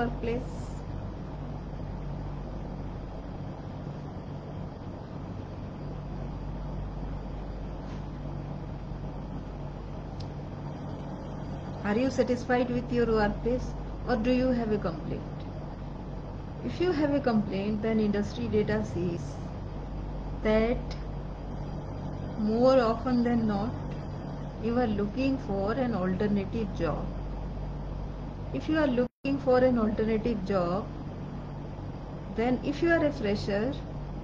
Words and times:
workplace 0.00 0.58
Are 11.88 11.96
you 11.96 12.10
satisfied 12.10 12.68
with 12.68 12.92
your 12.92 13.06
workplace 13.06 13.66
or 14.06 14.16
do 14.16 14.30
you 14.30 14.48
have 14.48 14.72
a 14.72 14.78
complaint? 14.78 15.22
If 16.66 16.82
you 16.82 16.92
have 16.92 17.14
a 17.14 17.20
complaint, 17.20 17.80
then 17.80 17.98
industry 17.98 18.46
data 18.48 18.84
says 18.84 19.24
that 20.42 20.96
more 22.38 22.78
often 22.78 23.24
than 23.24 23.46
not, 23.46 23.72
you 24.62 24.78
are 24.78 24.86
looking 24.86 25.38
for 25.38 25.72
an 25.72 25.94
alternative 25.94 26.76
job. 26.76 27.06
If 28.52 28.68
you 28.68 28.78
are 28.78 28.86
looking 28.86 29.07
for 29.24 29.58
an 29.58 29.78
alternative 29.80 30.44
job, 30.46 30.86
then 32.36 32.60
if 32.64 32.80
you 32.82 32.90
are 32.90 33.04
a 33.04 33.10
fresher, 33.10 33.72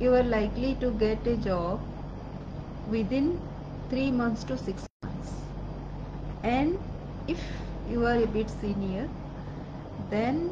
you 0.00 0.12
are 0.12 0.24
likely 0.24 0.74
to 0.80 0.90
get 1.02 1.24
a 1.28 1.36
job 1.36 1.78
within 2.90 3.38
3 3.90 4.10
months 4.10 4.42
to 4.42 4.58
6 4.58 4.88
months. 5.04 5.30
And 6.42 6.76
if 7.28 7.40
you 7.88 8.04
are 8.04 8.16
a 8.16 8.26
bit 8.26 8.50
senior 8.50 9.08
then 10.10 10.50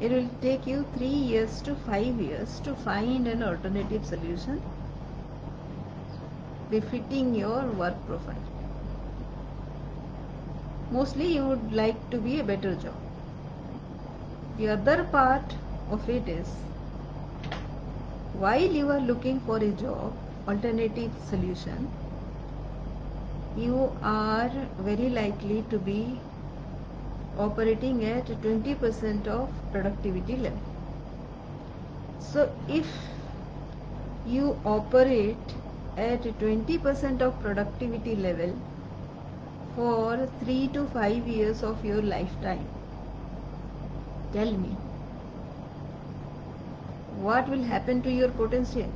it 0.00 0.12
will 0.12 0.30
take 0.40 0.66
you 0.66 0.84
3 0.96 1.06
years 1.06 1.60
to 1.62 1.74
5 1.74 2.20
years 2.30 2.60
to 2.60 2.74
find 2.86 3.26
an 3.26 3.42
alternative 3.42 4.06
solution 4.06 4.60
befitting 6.70 7.34
your 7.34 7.62
work 7.82 8.04
profile 8.06 8.44
mostly 10.98 11.32
you 11.34 11.46
would 11.46 11.72
like 11.80 12.10
to 12.10 12.20
be 12.28 12.38
a 12.40 12.44
better 12.52 12.74
job 12.84 13.11
the 14.58 14.68
other 14.68 15.04
part 15.04 15.56
of 15.90 16.08
it 16.08 16.28
is 16.28 16.48
while 18.34 18.78
you 18.80 18.90
are 18.90 19.00
looking 19.00 19.40
for 19.40 19.58
a 19.58 19.70
job 19.70 20.12
alternative 20.48 21.12
solution 21.30 21.88
you 23.56 23.90
are 24.02 24.50
very 24.78 25.08
likely 25.10 25.62
to 25.70 25.78
be 25.78 26.20
operating 27.38 28.04
at 28.04 28.26
20% 28.26 29.26
of 29.26 29.48
productivity 29.72 30.36
level. 30.36 30.60
So 32.20 32.50
if 32.68 32.86
you 34.26 34.58
operate 34.64 35.54
at 35.96 36.22
20% 36.22 37.20
of 37.20 37.38
productivity 37.40 38.16
level 38.16 38.54
for 39.74 40.28
3 40.44 40.68
to 40.68 40.86
5 40.86 41.26
years 41.26 41.62
of 41.62 41.84
your 41.84 42.02
lifetime, 42.02 42.66
tell 44.32 44.50
me, 44.50 44.76
what 47.20 47.48
will 47.48 47.62
happen 47.62 48.02
to 48.02 48.10
your 48.10 48.28
potential? 48.28 48.90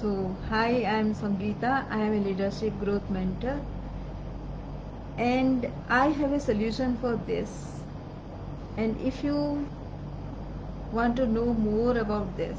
So, 0.00 0.36
hi, 0.48 0.66
I 0.66 0.98
am 0.98 1.14
Sangeeta. 1.14 1.86
I 1.90 1.98
am 1.98 2.12
a 2.12 2.20
leadership 2.26 2.78
growth 2.84 3.08
mentor, 3.10 3.58
and 5.16 5.66
I 5.88 6.08
have 6.08 6.32
a 6.32 6.40
solution 6.40 6.96
for 6.98 7.16
this. 7.26 7.50
And 8.76 9.00
if 9.00 9.24
you 9.24 9.66
want 10.92 11.16
to 11.16 11.26
know 11.26 11.46
more 11.54 11.96
about 11.98 12.36
this, 12.36 12.58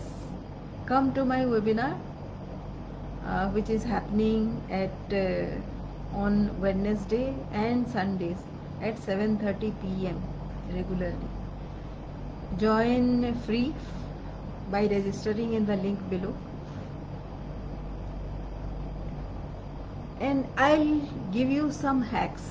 come 0.87 1.13
to 1.13 1.23
my 1.23 1.39
webinar, 1.45 1.95
uh, 3.27 3.49
which 3.49 3.69
is 3.69 3.83
happening 3.83 4.61
at 4.71 5.13
uh, 5.13 5.45
on 6.25 6.59
Wednesday 6.59 7.35
and 7.51 7.87
Sundays 7.87 8.37
at 8.81 8.95
7:30 8.97 9.71
p.m. 9.81 10.21
regularly. 10.73 11.29
Join 12.57 13.33
free 13.45 13.73
by 14.71 14.85
registering 14.87 15.53
in 15.53 15.65
the 15.65 15.77
link 15.77 16.09
below. 16.09 16.35
and 20.19 20.47
I'll 20.57 20.99
give 21.31 21.49
you 21.49 21.71
some 21.71 22.01
hacks 22.01 22.45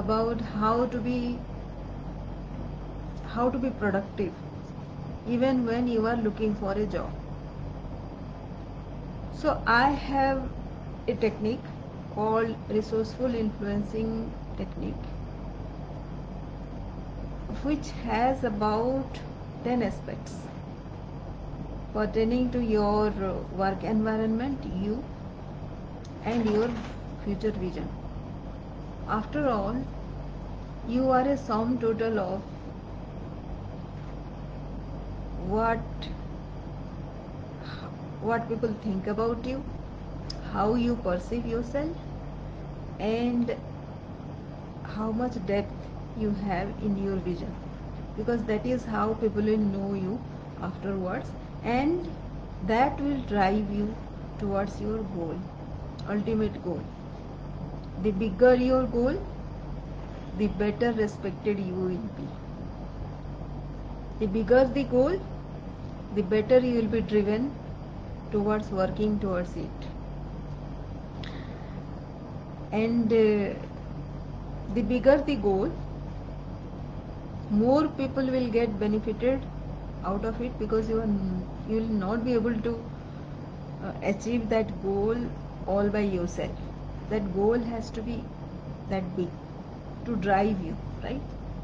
about 0.00 0.40
how 0.40 0.86
to 0.86 0.98
be 1.06 1.38
how 3.34 3.48
to 3.50 3.58
be 3.58 3.70
productive 3.70 4.32
even 5.36 5.66
when 5.66 5.88
you 5.88 6.06
are 6.06 6.16
looking 6.16 6.54
for 6.54 6.72
a 6.72 6.86
job 6.86 7.10
so 9.40 9.60
I 9.66 9.90
have 9.90 10.48
a 11.08 11.14
technique 11.14 11.66
called 12.14 12.56
resourceful 12.68 13.34
influencing 13.34 14.32
technique 14.56 15.10
which 17.62 17.90
has 18.04 18.44
about 18.44 19.20
10 19.64 19.82
aspects 19.82 20.36
pertaining 21.92 22.50
to 22.50 22.60
your 22.60 23.10
work 23.56 23.82
environment 23.82 24.64
you 24.82 25.02
and 26.24 26.46
your 26.48 26.68
future 27.24 27.50
vision. 27.50 27.88
After 29.08 29.48
all, 29.48 29.76
you 30.88 31.10
are 31.10 31.26
a 31.28 31.36
sum 31.36 31.78
total 31.78 32.18
of 32.18 32.42
what 35.48 35.80
what 38.20 38.48
people 38.48 38.72
think 38.82 39.06
about 39.06 39.44
you, 39.46 39.62
how 40.52 40.74
you 40.74 40.96
perceive 40.96 41.46
yourself, 41.46 41.96
and 42.98 43.54
how 44.84 45.10
much 45.12 45.34
depth 45.46 45.75
you 46.18 46.30
have 46.48 46.68
in 46.82 46.96
your 47.04 47.16
vision 47.28 47.54
because 48.16 48.42
that 48.44 48.66
is 48.66 48.84
how 48.84 49.14
people 49.14 49.42
will 49.52 49.66
know 49.74 49.92
you 49.94 50.18
afterwards 50.62 51.30
and 51.62 52.08
that 52.72 53.00
will 53.00 53.20
drive 53.32 53.72
you 53.80 53.94
towards 54.38 54.80
your 54.80 54.98
goal 55.18 55.36
ultimate 56.08 56.62
goal. 56.64 56.80
The 58.02 58.10
bigger 58.12 58.54
your 58.54 58.84
goal, 58.86 59.16
the 60.38 60.46
better 60.48 60.92
respected 60.92 61.58
you 61.58 61.74
will 61.74 62.04
be. 62.18 62.28
The 64.20 64.26
bigger 64.26 64.66
the 64.66 64.84
goal, 64.84 65.18
the 66.14 66.22
better 66.22 66.58
you 66.58 66.76
will 66.76 66.88
be 66.88 67.00
driven 67.00 67.52
towards 68.30 68.70
working 68.70 69.18
towards 69.18 69.56
it. 69.56 69.88
And 72.72 73.12
uh, 73.12 73.54
the 74.74 74.82
bigger 74.82 75.18
the 75.22 75.36
goal, 75.36 75.70
more 77.48 77.88
people 77.88 78.26
will 78.30 78.48
get 78.50 78.78
benefited 78.78 79.46
out 80.04 80.24
of 80.24 80.40
it 80.40 80.58
because 80.58 80.88
you 80.88 80.98
you 81.66 81.76
will 81.80 81.94
not 82.04 82.24
be 82.24 82.34
able 82.34 82.60
to 82.68 82.74
uh, 83.80 83.92
achieve 84.02 84.48
that 84.50 84.80
goal 84.82 85.16
all 85.66 85.88
by 85.90 86.00
yourself. 86.00 86.58
That 87.08 87.32
goal 87.34 87.58
has 87.58 87.90
to 87.92 88.02
be 88.02 88.28
that 88.88 89.14
big 89.16 89.32
to 90.04 90.16
drive 90.16 90.60
you, 90.60 90.76
right? 91.02 91.22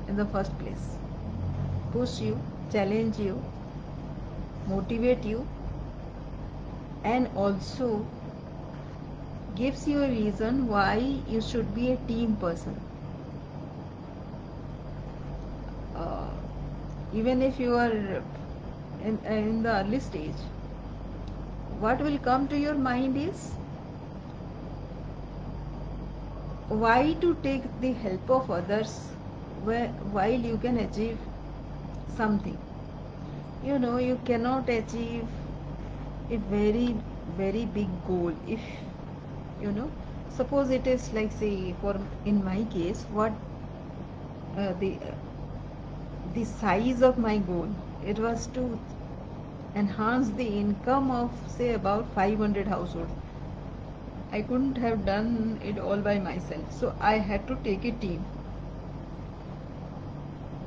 In 0.09 0.17
the 0.17 0.27
first 0.27 0.59
place. 0.59 0.99
Push 1.93 2.21
you, 2.21 2.43
challenge 2.71 3.19
you, 3.19 3.45
motivate 4.67 5.25
you, 5.25 5.47
and 7.05 7.29
also 7.35 8.09
gives 9.55 9.87
you 9.87 10.03
a 10.03 10.09
reason 10.09 10.67
why 10.67 10.97
you 10.97 11.41
should 11.41 11.73
be 11.75 11.93
a 11.93 11.97
team 11.97 12.37
person. 12.37 12.92
Even 17.13 17.43
if 17.43 17.59
you 17.61 17.75
are 17.77 17.93
in, 19.01 19.19
in 19.25 19.63
the 19.63 19.71
early 19.81 20.01
stage, 20.01 20.37
what 21.81 22.01
will 22.01 22.19
come 22.19 22.49
to 22.49 22.59
your 22.59 22.75
mind 22.75 23.17
is 23.17 23.51
why 26.83 27.13
to 27.25 27.35
take 27.43 27.65
the 27.81 27.93
help 27.93 28.31
of 28.31 28.51
others 28.51 28.93
while 29.65 30.41
you 30.51 30.57
can 30.59 30.79
achieve 30.79 31.19
something? 32.17 32.59
You 33.63 33.79
know 33.79 33.99
you 33.99 34.19
cannot 34.25 34.69
achieve 34.69 35.29
a 36.31 36.37
very 36.37 36.97
very 37.39 37.65
big 37.67 37.89
goal 38.07 38.33
if 38.47 38.61
you 39.61 39.73
know 39.73 39.91
suppose 40.37 40.71
it 40.71 40.87
is 40.87 41.13
like 41.13 41.33
say 41.33 41.73
for 41.81 41.95
in 42.25 42.43
my 42.45 42.65
case 42.77 43.05
what 43.11 43.33
uh, 44.57 44.73
the 44.81 44.99
the 46.35 46.45
size 46.45 47.03
of 47.03 47.19
my 47.19 47.39
goal 47.39 47.69
it 48.07 48.19
was 48.19 48.47
to 48.59 48.79
enhance 49.75 50.31
the 50.31 50.47
income 50.61 51.11
of 51.11 51.31
say 51.57 51.73
about 51.75 52.07
500 52.15 52.67
households 52.67 53.13
I 54.33 54.41
couldn't 54.43 54.79
have 54.79 55.05
done 55.05 55.59
it 55.63 55.79
all 55.79 55.99
by 55.99 56.19
myself. 56.19 56.73
So 56.73 56.95
I 57.01 57.19
had 57.19 57.47
to 57.49 57.57
take 57.57 57.85
a 57.85 57.93
team. 57.93 58.25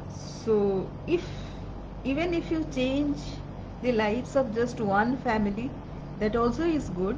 So 0.09 0.87
if 1.07 1.27
even 2.03 2.33
if 2.33 2.51
you 2.51 2.63
change 2.65 3.17
the 3.81 3.91
lives 3.91 4.35
of 4.35 4.53
just 4.53 4.79
one 4.79 5.17
family, 5.17 5.71
that 6.19 6.35
also 6.35 6.63
is 6.63 6.89
good. 6.89 7.17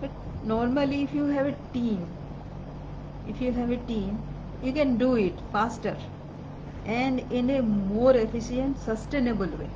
But 0.00 0.10
normally 0.42 1.02
if 1.02 1.14
you 1.14 1.26
have 1.26 1.46
a 1.46 1.56
team, 1.74 2.08
if 3.28 3.40
you 3.40 3.52
have 3.52 3.70
a 3.70 3.76
team, 3.76 4.18
you 4.62 4.72
can 4.72 4.96
do 4.96 5.16
it 5.16 5.34
faster 5.52 5.96
and 6.84 7.20
in 7.30 7.50
a 7.50 7.62
more 7.62 8.14
efficient 8.16 8.78
sustainable 8.78 9.48
way. 9.58 9.70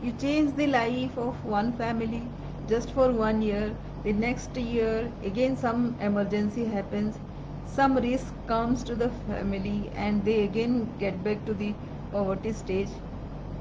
You 0.00 0.12
change 0.12 0.54
the 0.56 0.66
life 0.66 1.16
of 1.18 1.44
one 1.44 1.72
family 1.72 2.30
just 2.66 2.90
for 2.92 3.12
one 3.12 3.42
year 3.42 3.76
the 4.02 4.12
next 4.12 4.56
year 4.56 5.12
again 5.22 5.56
some 5.56 5.96
emergency 6.00 6.64
happens 6.64 7.18
some 7.66 7.96
risk 7.96 8.34
comes 8.46 8.84
to 8.84 8.94
the 8.96 9.10
family 9.10 9.90
and 9.94 10.24
they 10.24 10.42
again 10.44 10.94
get 10.98 11.22
back 11.22 11.44
to 11.46 11.54
the 11.54 11.74
poverty 12.10 12.52
stage. 12.52 12.90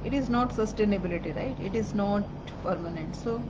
It 0.03 0.13
is 0.13 0.29
not 0.29 0.51
sustainability 0.53 1.35
right? 1.35 1.57
It 1.59 1.75
is 1.75 1.93
not 1.93 2.29
permanent. 2.63 3.15
So 3.15 3.43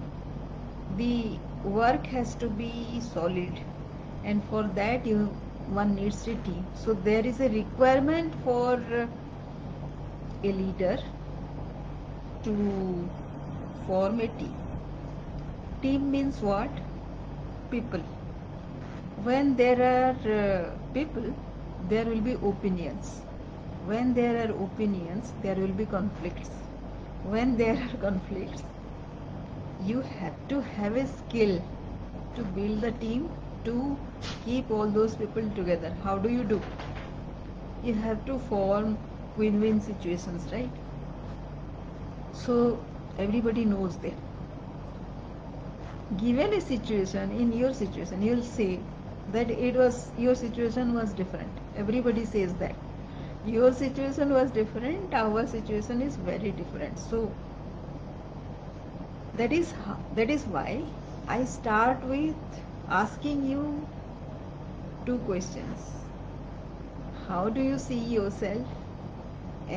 the 0.97 1.39
work 1.63 2.06
has 2.07 2.35
to 2.35 2.49
be 2.49 2.99
solid 3.01 3.59
and 4.23 4.44
for 4.44 4.63
that 4.79 5.06
you 5.06 5.17
one 5.65 5.95
needs 5.95 6.27
a 6.27 6.35
team 6.47 6.67
so 6.73 6.94
there 6.94 7.25
is 7.25 7.39
a 7.39 7.49
requirement 7.49 8.33
for 8.44 8.77
a 10.44 10.51
leader 10.51 10.98
to 12.44 13.12
form 13.86 14.19
a 14.19 14.28
team. 14.28 14.56
Team 15.81 16.12
means 16.12 16.42
what? 16.42 16.81
People. 17.69 18.04
When 19.16 19.56
there 19.56 19.81
are 19.81 20.31
uh, 20.34 20.78
people 20.94 21.34
there 21.80 22.06
will 22.06 22.22
be 22.22 22.34
opinions. 22.34 23.25
When 23.80 24.13
there 24.13 24.36
are 24.45 24.51
opinions 24.63 25.34
there 25.42 25.56
will 25.56 25.74
be 25.74 25.86
conflicts. 25.86 26.51
When 27.24 27.57
there 27.57 27.78
are 27.78 27.98
conflicts 28.07 28.63
you 29.80 30.01
have 30.01 30.36
to 30.50 30.60
have 30.62 30.95
a 30.95 31.06
skill 31.07 31.62
to 32.36 32.44
build 32.45 32.81
the 32.81 32.92
team 32.92 33.30
to 33.66 34.00
keep 34.44 34.72
all 34.72 34.90
those 34.92 35.16
people 35.16 35.50
together. 35.51 35.92
How 36.04 36.18
do 36.18 36.30
you 36.30 36.44
do? 36.44 36.62
You 37.81 37.94
have 37.95 38.25
to 38.25 38.40
form 38.40 38.98
win-win 39.38 39.81
situations 39.81 40.51
right? 40.51 40.71
So 42.33 42.80
everybody 43.18 43.65
knows 43.65 43.97
that 43.97 44.13
given 46.18 46.53
a 46.53 46.62
situation 46.62 47.31
in 47.31 47.51
your 47.51 47.74
situation 47.74 48.21
you'll 48.21 48.44
say 48.44 48.80
that 49.31 49.50
it 49.50 49.75
was 49.75 50.12
your 50.18 50.35
situation 50.35 50.94
was 50.94 51.13
different. 51.13 51.51
Everybody 51.75 52.25
says 52.25 52.53
that. 52.56 52.75
Your 53.45 53.71
situation 53.74 54.31
was 54.33 54.51
different 54.51 55.13
our 55.13 55.45
situation 55.47 56.01
is 56.01 56.15
very 56.18 56.51
different. 56.51 57.00
So 57.00 57.31
that 59.35 59.51
is 59.51 59.71
how, 59.71 59.97
that 60.15 60.30
is 60.30 60.45
why 60.45 60.83
i 61.27 61.44
start 61.45 62.03
with 62.03 62.35
asking 62.89 63.44
you 63.45 63.88
two 65.06 65.18
questions. 65.19 65.91
How 67.27 67.50
do 67.50 67.62
you 67.62 67.80
see 67.80 67.97
yourself 67.97 68.68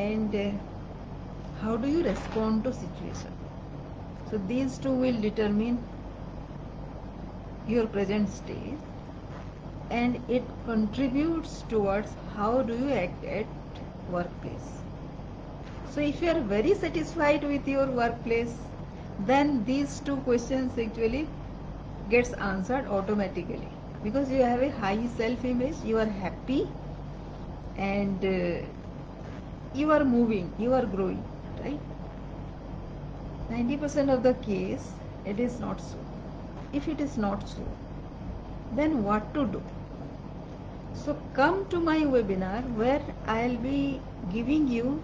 and 0.04 0.34
uh, 0.34 0.50
how 1.60 1.76
do 1.76 1.88
you 1.88 2.02
respond 2.04 2.64
to 2.64 2.72
situation? 2.72 3.32
So 4.30 4.38
these 4.38 4.78
two 4.78 4.92
will 4.92 5.20
determine 5.20 5.78
your 7.68 7.86
present 7.86 8.28
state. 8.28 8.78
And 9.90 10.20
it 10.28 10.42
contributes 10.64 11.62
towards 11.68 12.12
how 12.34 12.62
do 12.62 12.76
you 12.76 12.92
act 12.92 13.24
at 13.24 13.46
workplace. 14.10 14.70
So 15.90 16.00
if 16.00 16.20
you 16.22 16.30
are 16.30 16.40
very 16.40 16.74
satisfied 16.74 17.44
with 17.44 17.66
your 17.68 17.86
workplace 17.90 18.54
then 19.18 19.64
these 19.64 20.00
two 20.00 20.16
questions 20.18 20.78
actually 20.78 21.26
gets 22.10 22.32
answered 22.34 22.86
automatically. 22.88 23.68
Because 24.02 24.30
you 24.30 24.42
have 24.42 24.62
a 24.62 24.70
high 24.70 25.06
self 25.06 25.44
image 25.44 25.76
you 25.84 25.98
are 25.98 26.06
happy. 26.24 26.68
And 27.76 28.24
uh, 28.24 28.66
you 29.80 29.90
are 29.96 30.04
moving 30.04 30.50
you 30.64 30.72
are 30.78 30.86
growing 30.94 31.22
right 31.64 31.80
90% 33.50 34.10
of 34.16 34.22
the 34.22 34.34
case 34.48 34.90
it 35.32 35.40
is 35.48 35.60
not 35.60 35.80
so 35.80 35.98
if 36.72 36.88
it 36.94 37.00
is 37.00 37.16
not 37.26 37.48
so 37.48 37.66
then 38.80 39.02
what 39.04 39.32
to 39.34 39.46
do 39.56 39.62
so 41.04 41.14
come 41.34 41.58
to 41.70 41.80
my 41.80 41.98
webinar 42.14 42.60
where 42.76 43.02
I'll 43.28 43.56
be 43.58 44.00
giving 44.32 44.66
you 44.68 45.02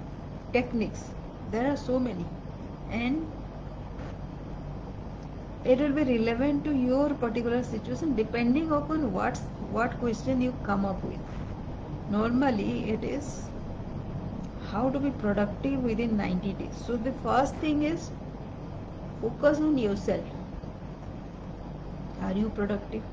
techniques. 0.52 1.04
There 1.52 1.70
are 1.70 1.76
so 1.76 1.98
many 1.98 2.26
and 2.90 3.26
it 5.64 5.78
will 5.78 5.92
be 5.92 6.04
relevant 6.18 6.64
to 6.64 6.74
your 6.74 7.10
particular 7.14 7.62
situation 7.62 8.16
depending 8.16 8.72
upon 8.72 9.12
what 9.12 9.38
what 9.70 9.98
question 10.00 10.40
you 10.40 10.52
come 10.64 10.84
up 10.84 11.04
with. 11.04 11.20
Normally 12.10 12.90
it 12.90 13.04
is 13.04 13.51
how 14.72 14.90
to 14.90 15.00
be 15.00 15.10
productive 15.12 15.80
within 15.82 16.16
90 16.16 16.54
days. 16.54 16.76
So 16.76 16.96
the 16.96 17.12
first 17.12 17.56
thing 17.60 17.82
is 17.82 18.12
focus 19.20 19.60
on 19.60 19.78
yourself. 19.78 20.28
Are 22.20 22.32
you 22.32 22.50
productive? 22.50 23.04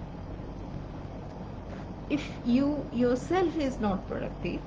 if 2.09 2.39
you 2.45 2.89
yourself 2.91 3.55
is 3.57 3.79
not 3.79 4.07
productive 4.07 4.61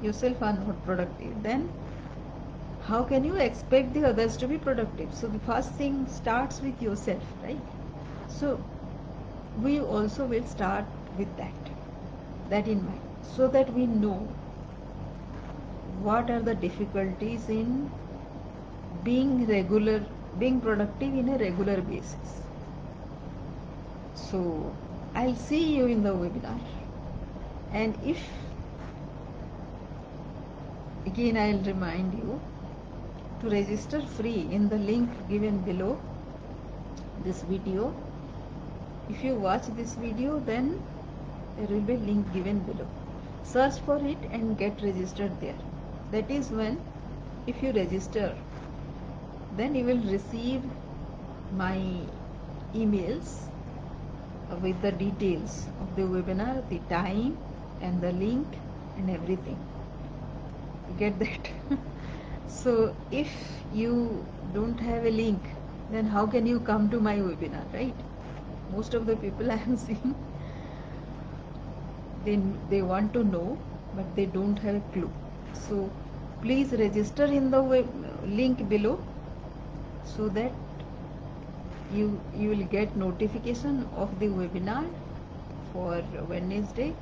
yourself 0.00 0.42
are 0.42 0.52
not 0.54 0.82
productive 0.82 1.42
then 1.42 1.70
how 2.78 3.04
can 3.04 3.24
you 3.24 3.36
expect 3.36 3.92
the 3.94 4.04
others 4.04 4.36
to 4.36 4.48
be 4.48 4.58
productive 4.58 5.14
so 5.14 5.28
the 5.28 5.38
first 5.38 5.74
thing 5.74 6.06
starts 6.06 6.60
with 6.62 6.80
yourself 6.82 7.34
right 7.42 7.68
so 8.26 8.64
we 9.54 9.80
also 9.80 10.26
will 10.26 10.44
start 10.44 10.86
with 11.16 11.36
that 11.36 11.70
that 12.48 12.68
in 12.68 12.84
mind 12.84 13.04
so 13.22 13.48
that 13.48 13.72
we 13.74 13.86
know 13.86 14.36
what 16.08 16.30
are 16.30 16.40
the 16.40 16.54
difficulties 16.54 17.48
in 17.54 17.72
being 19.04 19.32
regular 19.46 19.96
being 20.42 20.60
productive 20.66 21.16
in 21.22 21.28
a 21.34 21.38
regular 21.38 21.80
basis? 21.88 22.34
So 24.14 24.40
I'll 25.14 25.36
see 25.48 25.62
you 25.76 25.86
in 25.86 26.02
the 26.02 26.14
webinar. 26.20 26.58
And 27.72 27.98
if 28.12 28.24
again 31.12 31.40
I'll 31.44 31.64
remind 31.70 32.18
you 32.22 32.40
to 33.40 33.50
register 33.56 34.00
free 34.18 34.48
in 34.58 34.68
the 34.68 34.78
link 34.90 35.10
given 35.28 35.58
below 35.70 36.00
this 37.24 37.42
video. 37.54 37.94
If 39.10 39.24
you 39.24 39.34
watch 39.48 39.66
this 39.82 39.94
video 40.06 40.38
then 40.52 40.70
there 41.58 41.66
will 41.66 41.88
be 41.92 41.98
link 42.12 42.32
given 42.38 42.60
below. 42.70 42.88
Search 43.42 43.80
for 43.80 43.98
it 44.14 44.30
and 44.30 44.56
get 44.58 44.88
registered 44.90 45.40
there 45.40 45.67
that 46.10 46.30
is 46.30 46.50
when 46.50 46.78
if 47.46 47.62
you 47.62 47.72
register 47.72 48.36
then 49.50 49.74
you 49.74 49.84
will 49.84 50.02
receive 50.12 50.64
my 51.50 51.76
emails 52.74 53.48
with 54.62 54.80
the 54.82 54.90
details 54.90 55.68
of 55.78 55.94
the 55.94 56.02
webinar, 56.02 56.68
the 56.68 56.78
time 56.88 57.38
and 57.80 58.00
the 58.00 58.12
link 58.12 58.58
and 58.96 59.10
everything. 59.10 59.58
You 60.88 60.94
get 60.94 61.18
that? 61.20 61.50
so 62.46 62.94
if 63.10 63.64
you 63.70 64.26
don't 64.52 64.80
have 64.80 65.04
a 65.04 65.10
link, 65.10 65.54
then 65.90 66.06
how 66.06 66.26
can 66.26 66.46
you 66.46 66.60
come 66.60 66.90
to 66.90 67.00
my 67.00 67.16
webinar, 67.18 67.72
right? 67.72 67.94
Most 68.68 68.94
of 68.94 69.06
the 69.06 69.16
people 69.16 69.50
I 69.52 69.56
am 69.56 69.76
seeing, 69.76 70.16
they, 72.24 72.36
they 72.68 72.82
want 72.82 73.12
to 73.14 73.24
know, 73.24 73.58
but 73.94 74.14
they 74.14 74.26
don't 74.26 74.58
have 74.58 74.74
a 74.76 74.80
clue. 74.92 75.10
So 75.54 75.90
please 76.42 76.72
register 76.72 77.24
in 77.24 77.50
the 77.50 77.62
web, 77.62 77.86
link 78.26 78.68
below 78.68 78.98
so 80.04 80.28
that 80.30 80.52
you 81.92 82.20
you 82.36 82.48
will 82.50 82.66
get 82.76 82.96
notification 82.96 83.86
of 84.04 84.18
the 84.20 84.28
webinar 84.28 84.86
for 85.72 86.02
Wednesday 86.30 86.92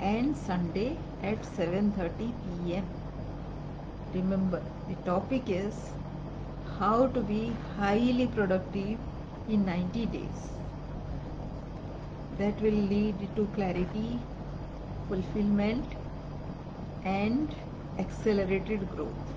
and 0.00 0.36
Sunday 0.36 0.96
at 1.22 1.48
7:30 1.58 2.30
p.m. 2.44 2.86
Remember 4.14 4.62
the 4.88 4.96
topic 5.10 5.50
is 5.58 5.82
how 6.78 7.06
to 7.18 7.20
be 7.32 7.40
highly 7.76 8.26
productive 8.26 8.98
in 9.48 9.64
90 9.66 10.06
days. 10.06 10.48
That 12.38 12.60
will 12.60 12.80
lead 12.94 13.28
to 13.36 13.46
clarity, 13.54 14.18
fulfillment 15.08 15.84
and 17.04 17.54
accelerated 17.98 18.88
growth. 18.90 19.32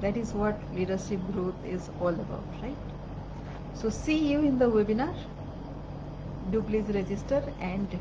That 0.00 0.16
is 0.16 0.32
what 0.34 0.60
leadership 0.74 1.20
growth 1.32 1.64
is 1.64 1.88
all 2.00 2.08
about, 2.08 2.44
right? 2.62 2.76
So 3.74 3.88
see 3.88 4.30
you 4.32 4.40
in 4.40 4.58
the 4.58 4.66
webinar. 4.66 5.14
Do 6.50 6.60
please 6.62 6.88
register 6.88 7.42
and 7.60 7.98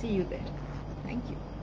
see 0.00 0.08
you 0.08 0.24
there. 0.24 0.50
Thank 1.04 1.30
you. 1.30 1.53